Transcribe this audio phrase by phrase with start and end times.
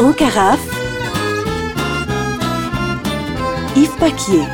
[0.00, 0.60] En carafe,
[3.76, 4.44] Yves Paquier.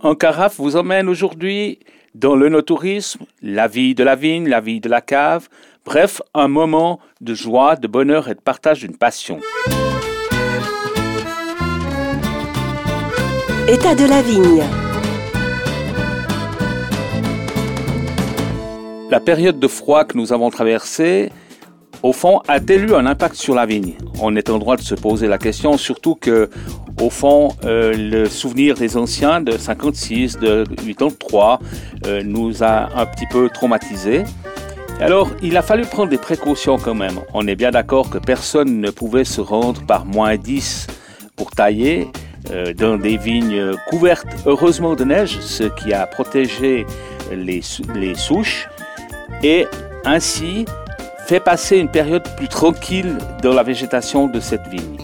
[0.00, 1.80] En carafe vous emmène aujourd'hui
[2.18, 5.48] dans le no-tourisme, la vie de la vigne, la vie de la cave,
[5.84, 9.38] bref, un moment de joie, de bonheur et de partage d'une passion.
[13.68, 14.62] État de la vigne.
[19.10, 21.30] La période de froid que nous avons traversée,
[22.06, 23.94] au fond, a-t-elle eu un impact sur la vigne?
[24.22, 26.48] On est en droit de se poser la question, surtout que,
[27.02, 31.58] au fond, euh, le souvenir des anciens de 56, de 83,
[32.06, 34.22] euh, nous a un petit peu traumatisés.
[35.00, 37.18] Alors, il a fallu prendre des précautions quand même.
[37.34, 40.86] On est bien d'accord que personne ne pouvait se rendre par moins 10
[41.34, 42.06] pour tailler
[42.52, 46.86] euh, dans des vignes couvertes heureusement de neige, ce qui a protégé
[47.32, 47.62] les,
[47.96, 48.68] les souches
[49.42, 49.66] et
[50.04, 50.66] ainsi
[51.26, 54.98] fait passer une période plus tranquille dans la végétation de cette vigne.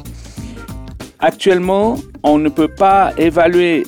[1.19, 3.83] Actuellement, on ne peut pas évaluer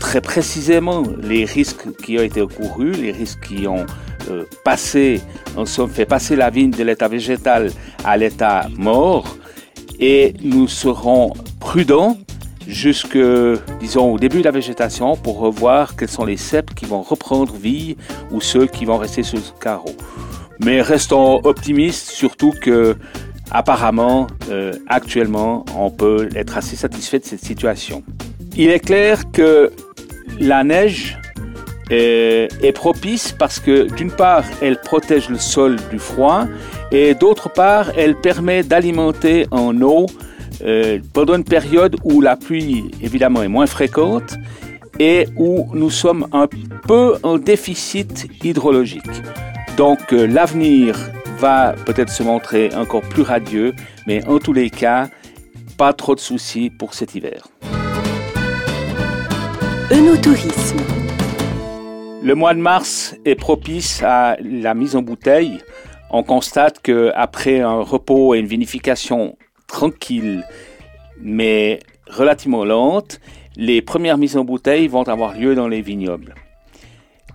[0.00, 3.84] très précisément les risques qui ont été courus, les risques qui ont
[4.30, 5.20] euh, passé,
[5.66, 7.70] somme, fait passer la vigne de l'état végétal
[8.02, 9.36] à l'état mort,
[10.00, 12.16] et nous serons prudents
[12.66, 13.18] jusque,
[13.78, 17.52] disons, au début de la végétation pour revoir quels sont les ceps qui vont reprendre
[17.52, 17.98] vie
[18.30, 19.94] ou ceux qui vont rester sur le carreau.
[20.60, 22.96] Mais restons optimistes, surtout que
[23.50, 28.02] apparemment, euh, actuellement, on peut être assez satisfait de cette situation.
[28.56, 29.72] Il est clair que
[30.40, 31.18] la neige
[31.90, 36.46] est, est propice parce que d'une part, elle protège le sol du froid
[36.90, 40.06] et d'autre part, elle permet d'alimenter en eau
[40.62, 44.36] euh, pendant une période où la pluie évidemment est moins fréquente
[45.00, 46.46] et où nous sommes un
[46.86, 49.22] peu en déficit hydrologique.
[49.76, 50.96] Donc euh, l'avenir
[51.38, 53.74] va peut-être se montrer encore plus radieux,
[54.06, 55.08] mais en tous les cas,
[55.76, 57.48] pas trop de soucis pour cet hiver.
[59.90, 60.78] Eunotourisme.
[62.22, 65.58] Le mois de mars est propice à la mise en bouteille.
[66.10, 69.36] On constate que après un repos et une vinification
[69.66, 70.44] tranquille,
[71.20, 73.20] mais relativement lente,
[73.56, 76.34] les premières mises en bouteille vont avoir lieu dans les vignobles.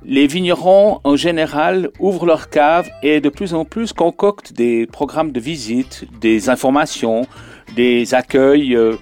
[0.05, 5.31] Les vignerons, en général, ouvrent leurs caves et de plus en plus concoctent des programmes
[5.33, 7.27] de visite, des informations,
[7.75, 8.95] des accueils euh,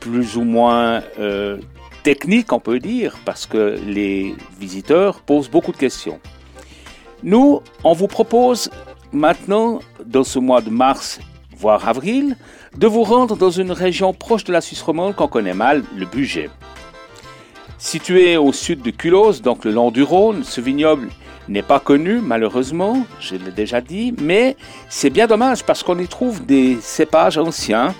[0.00, 1.58] plus ou moins euh,
[2.02, 6.20] techniques, on peut dire, parce que les visiteurs posent beaucoup de questions.
[7.22, 8.70] Nous, on vous propose
[9.12, 11.18] maintenant, dans ce mois de mars,
[11.56, 12.36] voire avril,
[12.76, 16.04] de vous rendre dans une région proche de la Suisse romande qu'on connaît mal, le
[16.04, 16.50] Bugey.
[17.82, 21.08] Situé au sud de Culose, donc le long du Rhône, ce vignoble
[21.48, 24.56] n'est pas connu, malheureusement, je l'ai déjà dit, mais
[24.88, 27.92] c'est bien dommage parce qu'on y trouve des cépages anciens,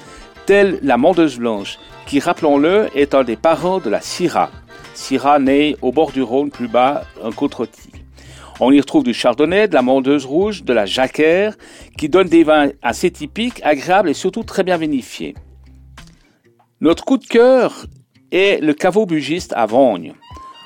[0.47, 4.53] tels la Mondeuse Blanche, qui, rappelons-le, est un des parents de la Syrah.
[4.95, 7.61] Syrah née au bord du Rhône, plus bas, un côte
[8.61, 11.57] On y retrouve du chardonnay, de la mondeuse rouge, de la jacquère,
[11.99, 15.35] qui donnent des vins assez typiques, agréables et surtout très bien vinifiés.
[16.81, 17.87] Notre coup de cœur
[18.33, 20.15] et le caveau bugiste à Vogne.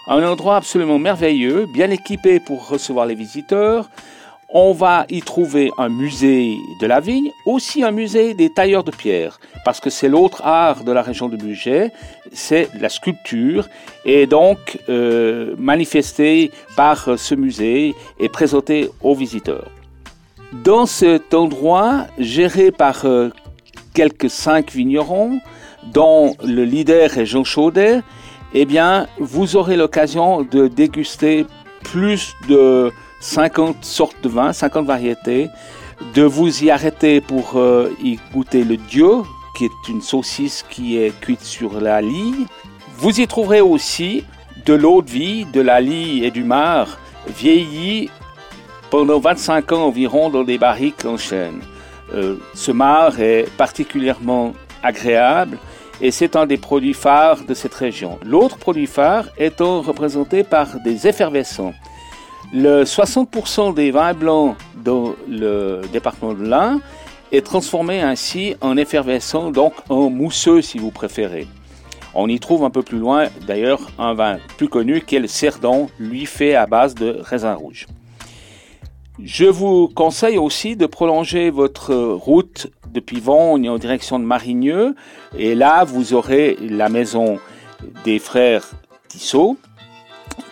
[0.08, 3.90] Un endroit absolument merveilleux, bien équipé pour recevoir les visiteurs.
[4.48, 8.92] On va y trouver un musée de la vigne, aussi un musée des tailleurs de
[8.92, 11.90] pierre, parce que c'est l'autre art de la région de Bugey,
[12.32, 13.68] c'est la sculpture,
[14.04, 19.68] et donc euh, manifesté par ce musée et présenté aux visiteurs.
[20.52, 23.30] Dans cet endroit, géré par euh,
[23.94, 25.40] quelques cinq vignerons,
[25.92, 28.02] dont le leader est Jean Chaudet,
[28.54, 31.46] eh bien, vous aurez l'occasion de déguster
[31.82, 35.48] plus de 50 sortes de vins, 50 variétés,
[36.14, 39.10] de vous y arrêter pour euh, y goûter le Dieu,
[39.56, 42.46] qui est une saucisse qui est cuite sur la lie.
[42.98, 44.24] Vous y trouverez aussi
[44.64, 46.98] de l'eau de vie, de la lie et du mar,
[47.28, 48.10] vieilli
[48.90, 51.60] pendant 25 ans environ dans des barriques en chêne.
[52.14, 55.58] Euh, ce mar est particulièrement agréable
[56.00, 58.18] et c'est un des produits phares de cette région.
[58.24, 61.74] L'autre produit phare étant représenté par des effervescents.
[62.52, 66.80] Le 60% des vins blancs dans le département de l'Ain
[67.32, 71.46] est transformé ainsi en effervescent, donc en mousseux si vous préférez.
[72.14, 75.26] On y trouve un peu plus loin d'ailleurs un vin plus connu qui est le
[75.26, 77.86] Cerdon, lui fait à base de raisin rouge.
[79.22, 84.94] Je vous conseille aussi de prolonger votre route depuis Vogne en direction de Marigneux.
[85.38, 87.38] Et là, vous aurez la maison
[88.04, 88.68] des frères
[89.08, 89.56] Tissot,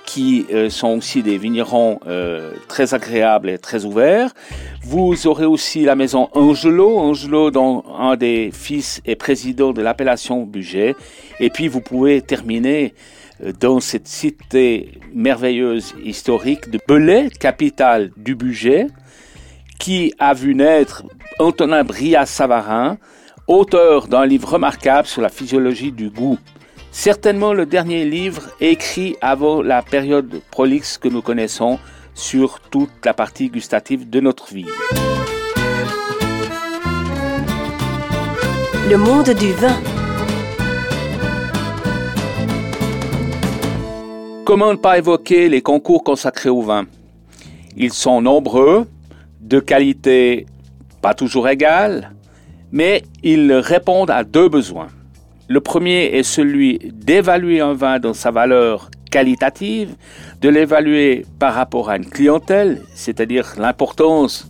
[0.06, 4.32] qui euh, sont aussi des vignerons euh, très agréables et très ouverts.
[4.82, 10.44] Vous aurez aussi la maison Angelo, Angelo dont un des fils est président de l'appellation
[10.44, 10.96] Budget.
[11.38, 13.23] Et puis vous pouvez terminer euh,
[13.60, 18.86] dans cette cité merveilleuse historique de Belay, capitale du budget,
[19.78, 21.04] qui a vu naître
[21.38, 22.96] Antonin Bria-Savarin,
[23.46, 26.38] auteur d'un livre remarquable sur la physiologie du goût.
[26.92, 31.78] Certainement le dernier livre écrit avant la période prolixe que nous connaissons
[32.14, 34.66] sur toute la partie gustative de notre vie.
[38.88, 39.93] Le monde du vin.
[44.54, 46.86] Comment ne pas évoquer les concours consacrés au vin
[47.76, 48.86] Ils sont nombreux,
[49.40, 50.46] de qualité
[51.02, 52.12] pas toujours égale,
[52.70, 54.90] mais ils répondent à deux besoins.
[55.48, 59.96] Le premier est celui d'évaluer un vin dans sa valeur qualitative,
[60.40, 64.48] de l'évaluer par rapport à une clientèle, c'est-à-dire l'importance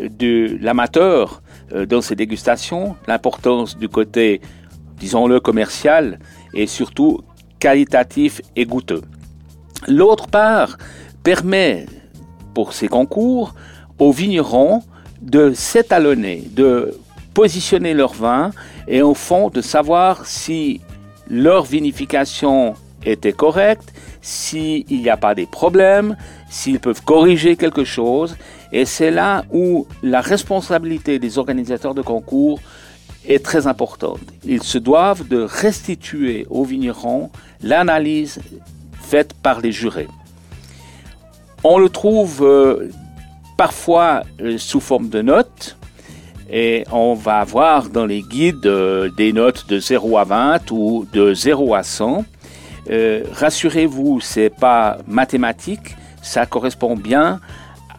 [0.00, 1.42] de l'amateur
[1.74, 4.40] euh, dans ses dégustations, l'importance du côté,
[4.96, 6.20] disons-le, commercial
[6.54, 7.20] et surtout
[7.58, 9.02] qualitatif et goûteux.
[9.88, 10.78] L'autre part
[11.22, 11.86] permet,
[12.54, 13.54] pour ces concours,
[13.98, 14.82] aux vignerons
[15.20, 16.98] de s'étalonner, de
[17.34, 18.50] positionner leur vin
[18.88, 20.80] et au fond de savoir si
[21.28, 22.74] leur vinification
[23.04, 26.16] était correcte, s'il n'y a pas des problèmes,
[26.48, 28.36] s'ils peuvent corriger quelque chose.
[28.70, 32.60] Et c'est là où la responsabilité des organisateurs de concours
[33.26, 34.20] est très importante.
[34.44, 37.30] Ils se doivent de restituer aux vignerons
[37.62, 38.40] l'analyse
[39.42, 40.08] par les jurés.
[41.64, 42.90] On le trouve euh,
[43.56, 45.76] parfois euh, sous forme de notes
[46.50, 51.06] et on va avoir dans les guides euh, des notes de 0 à 20 ou
[51.12, 52.24] de 0 à 100.
[53.32, 57.40] Rassurez-vous, c'est pas mathématique, ça correspond bien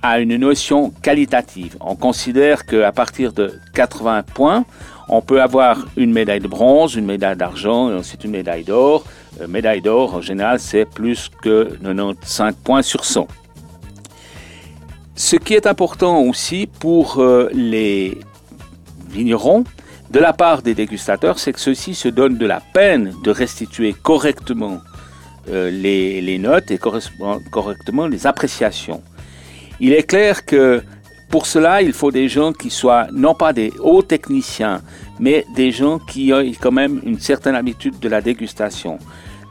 [0.01, 1.77] à une notion qualitative.
[1.79, 4.65] On considère qu'à partir de 80 points,
[5.07, 9.05] on peut avoir une médaille de bronze, une médaille d'argent et ensuite une médaille d'or.
[9.41, 13.27] Euh, médaille d'or, en général, c'est plus que 95 points sur 100.
[15.15, 18.17] Ce qui est important aussi pour euh, les
[19.09, 19.63] vignerons,
[20.11, 23.93] de la part des dégustateurs, c'est que ceux-ci se donnent de la peine de restituer
[23.93, 24.81] correctement
[25.49, 29.01] euh, les, les, notes et correctement les appréciations.
[29.79, 30.83] Il est clair que
[31.29, 34.83] pour cela, il faut des gens qui soient non pas des hauts techniciens,
[35.23, 38.99] mais des gens qui ont quand même une certaine habitude de la dégustation.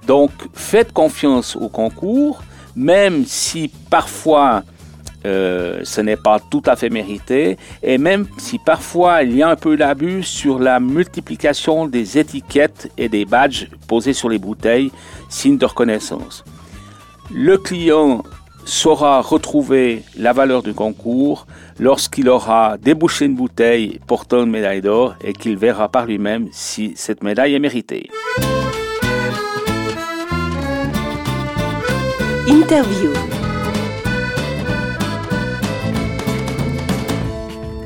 [0.07, 2.43] Donc, faites confiance au concours,
[2.77, 4.65] même si parfois
[5.25, 9.49] euh, ce n'est pas tout à fait mérité, et même si parfois il y a
[9.49, 14.93] un peu d'abus sur la multiplication des étiquettes et des badges posés sur les bouteilles,
[15.31, 16.45] signe de reconnaissance.
[17.33, 18.25] Le client
[18.65, 21.47] saura retrouver la valeur du concours
[21.79, 26.93] lorsqu'il aura débouché une bouteille portant une médaille d'or et qu'il verra par lui-même si
[26.97, 28.11] cette médaille est méritée.
[32.49, 33.11] Interview.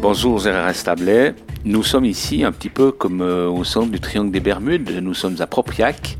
[0.00, 1.34] Bonjour Gérard Establet.
[1.64, 4.88] Nous sommes ici un petit peu comme euh, au centre du Triangle des Bermudes.
[5.02, 6.16] Nous sommes à Propriac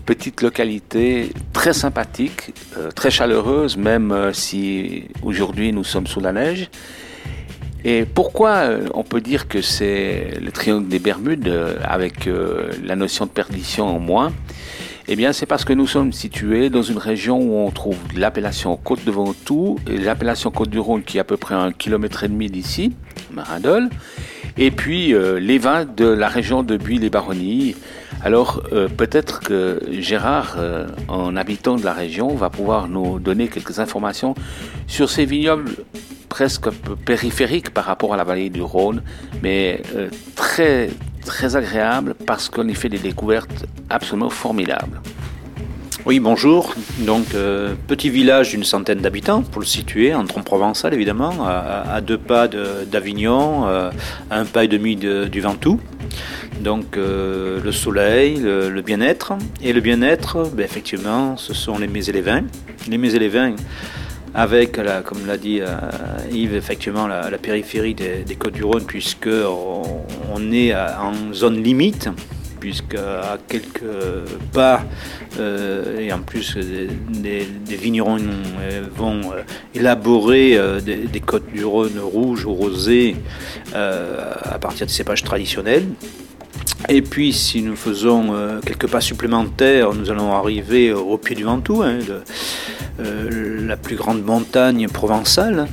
[0.00, 6.32] petite localité très sympathique, euh, très chaleureuse, même euh, si aujourd'hui nous sommes sous la
[6.32, 6.68] neige.
[7.84, 11.52] Et pourquoi euh, on peut dire que c'est le triangle des Bermudes
[11.82, 12.28] avec
[12.82, 14.32] la notion de perdition en moins?
[15.08, 18.76] Eh bien, c'est parce que nous sommes situés dans une région où on trouve l'appellation
[18.76, 22.28] Côte de Ventoux l'appellation Côte du Rhône qui est à peu près un kilomètre et
[22.28, 22.92] demi d'ici,
[23.32, 23.88] Marindol,
[24.56, 27.74] et puis les vins de la région de Buis-les-Baronnies,
[28.22, 33.48] alors euh, peut-être que Gérard, euh, en habitant de la région, va pouvoir nous donner
[33.48, 34.34] quelques informations
[34.86, 35.70] sur ces vignobles
[36.28, 36.70] presque
[37.04, 39.02] périphériques par rapport à la vallée du Rhône,
[39.42, 45.00] mais euh, très agréables parce qu'on y fait des découvertes absolument formidables.
[46.06, 46.74] Oui, bonjour.
[47.00, 47.26] Donc,
[47.86, 53.66] petit village d'une centaine d'habitants, pour le situer, en Tronc-Provençal évidemment, à, deux pas d'Avignon,
[53.66, 53.90] à
[54.30, 55.78] un pas et demi du Ventoux.
[56.60, 59.32] Donc euh, le soleil, le, bien-être.
[59.62, 62.44] Et le bien-être, ben, effectivement, ce sont les mets et les vins.
[62.88, 63.54] Les mets et les vins,
[64.34, 65.66] avec, comme l'a dit euh,
[66.30, 72.08] Yves, effectivement, la, périphérie des, Côtes-du-Rhône, puisqu'on on est en zone limite
[72.58, 73.80] puisque à quelques
[74.52, 74.84] pas,
[75.38, 78.18] euh, et en plus des, vignerons
[78.94, 79.22] vont
[79.74, 83.16] élaborer des, côtes du Rhône rouges ou rosées
[83.72, 85.86] à partir de cépages traditionnels.
[86.92, 88.34] Et puis, si nous faisons
[88.66, 92.00] quelques pas supplémentaires, nous allons arriver au pied du Ventoux, hein,
[93.00, 95.68] euh, la plus grande montagne provençale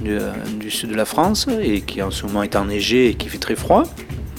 [0.60, 3.38] du, sud de la France et qui en ce moment est enneigée et qui fait
[3.38, 3.84] très froid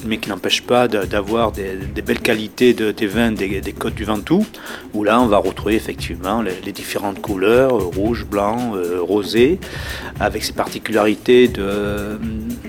[0.06, 4.44] mais qui n'empêche pas d'avoir des, belles qualités de, des vins des, côtes du Ventoux,
[4.94, 9.58] où là on va retrouver effectivement les, différentes couleurs, euh, rouge, blanc, euh, rosé,
[10.20, 12.18] avec ses particularités de,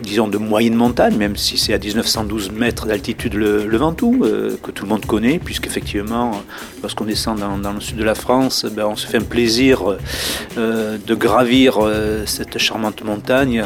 [0.01, 4.71] disons, de moyenne montagne, même si c'est à 1912 mètres d'altitude le, Ventoux, euh, que
[4.71, 6.31] tout le monde connaît, puisqu'effectivement,
[6.81, 9.97] lorsqu'on descend dans, le sud de la France, ben, on se fait un plaisir
[10.57, 11.79] de gravir
[12.25, 13.63] cette charmante montagne,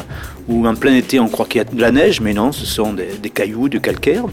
[0.48, 2.66] où en plein été on croit qu'il y a de la neige, mais non, ce
[2.66, 4.26] sont des cailloux de calcaire.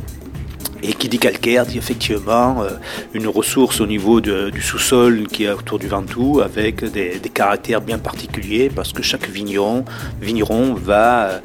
[0.83, 2.71] Et qui dit calcaire dit effectivement euh,
[3.13, 7.99] une ressource au niveau du sous-sol qui est autour du Ventoux avec des, caractères bien
[7.99, 9.85] particuliers parce que chaque vigneron,
[10.23, 11.43] vigneron va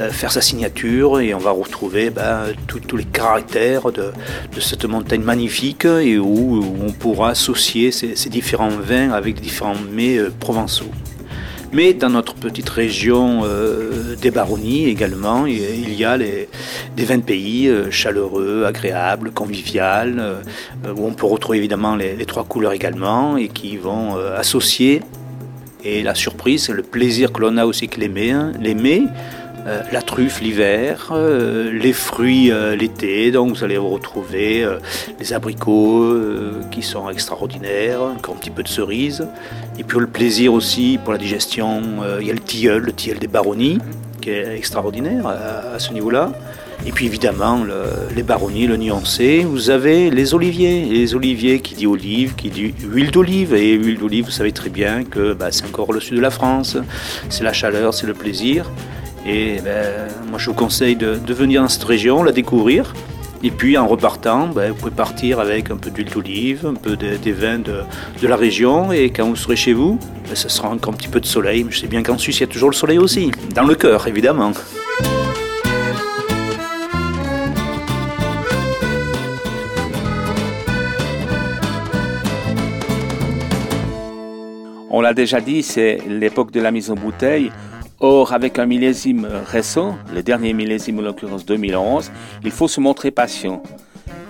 [0.00, 4.12] euh, faire sa signature et on va retrouver ben, tous les caractères de,
[4.60, 10.32] cette montagne magnifique et où, on pourra associer ces, différents vins avec différents mets euh,
[10.40, 10.90] provençaux.
[11.72, 16.48] Mais dans notre petite région euh, des baronnies également, il y a des
[16.98, 22.44] vins de pays euh, chaleureux, agréables, conviviales, euh, où on peut retrouver évidemment les, trois
[22.44, 25.00] couleurs également et qui vont associer.
[25.82, 29.02] Et la surprise, le plaisir que l'on a aussi que les mets
[29.66, 34.66] euh, la truffe l'hiver, euh, les fruits euh, l'été, donc vous allez retrouver
[35.20, 36.16] les abricots
[36.70, 39.26] qui sont extraordinaires, encore un petit peu de cerises.
[39.78, 41.82] Et puis le plaisir aussi pour la digestion,
[42.20, 43.78] il y a le tilleul, le tilleul des baronnies,
[44.20, 46.32] qui est extraordinaire à, ce niveau-là.
[46.84, 47.64] Et puis évidemment,
[48.14, 49.44] les baronnies, le nuancé.
[49.48, 50.84] Vous avez les oliviers.
[50.84, 53.54] les oliviers qui dit olive, qui dit huile d'olive.
[53.54, 56.30] Et huile d'olive, vous savez très bien que bah, c'est encore le sud de la
[56.30, 56.76] France.
[57.28, 58.66] C'est la chaleur, c'est le plaisir.
[59.26, 62.92] Et ben, moi, je vous conseille de, venir dans cette région, la découvrir.
[63.44, 66.96] Et puis en repartant, ben, vous pouvez partir avec un peu d'huile d'olive, un peu
[66.96, 67.82] des vins de,
[68.22, 68.92] la région.
[68.92, 69.98] Et quand vous serez chez vous,
[70.28, 71.66] ben, ce sera encore un petit peu de soleil.
[71.70, 73.30] Je sais bien qu'en Suisse, il y a toujours le soleil aussi.
[73.54, 74.52] Dans le cœur, évidemment.
[84.94, 87.50] On l'a déjà dit, c'est l'époque de la mise en bouteille.
[88.04, 92.10] Or, avec un millésime récent, le dernier millésime en l'occurrence 2011,
[92.42, 93.62] il faut se montrer patient.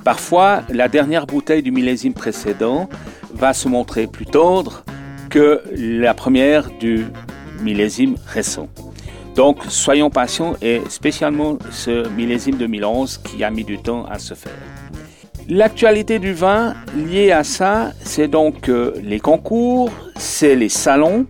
[0.05, 2.91] Parfois, la dernière bouteille du millésime précédent
[3.33, 4.85] va se montrer plus tendre
[5.31, 7.07] que la première du
[7.63, 8.69] millésime récent.
[9.37, 14.35] Donc, soyons patients et spécialement ce millésime 2011 qui a mis du temps à se
[14.35, 14.53] faire.
[15.49, 21.27] L'actualité du vin liée à ça, c'est donc euh, les concours, c'est les salons,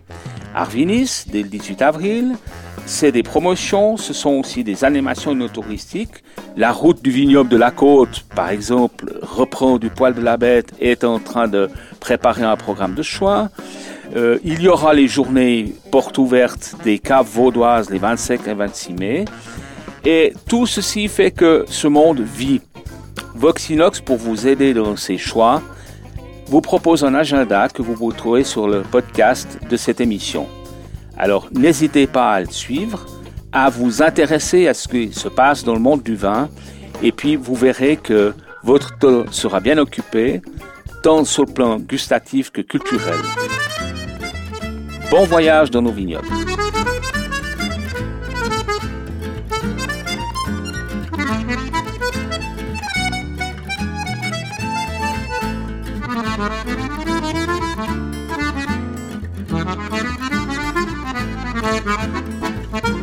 [0.54, 2.36] Arvinis dès le 18 avril.
[2.84, 6.24] C'est des promotions, ce sont aussi des animations touristiques.
[6.56, 10.72] La route du vignoble de la côte, par exemple, reprend du poil de la bête
[10.80, 13.50] et est en train de préparer un programme de choix.
[14.16, 18.92] Euh, il y aura les journées portes ouvertes des caves vaudoises les 25 et 26
[18.94, 19.24] mai.
[20.04, 22.60] Et tout ceci fait que ce monde vit.
[23.34, 25.62] Voxinox, pour vous aider dans ces choix,
[26.52, 30.46] vous propose un agenda que vous vous trouvez sur le podcast de cette émission.
[31.16, 33.06] Alors n'hésitez pas à le suivre,
[33.52, 36.50] à vous intéresser à ce qui se passe dans le monde du vin,
[37.02, 40.42] et puis vous verrez que votre temps sera bien occupé,
[41.02, 43.16] tant sur le plan gustatif que culturel.
[45.10, 46.28] Bon voyage dans nos vignobles.
[56.42, 56.68] Thank
[62.88, 63.01] you.